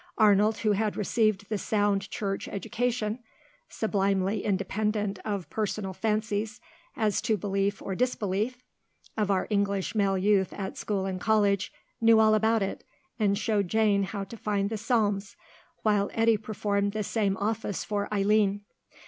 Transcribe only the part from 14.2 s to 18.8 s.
to find the Psalms, while Eddy performed the same office for Eileen.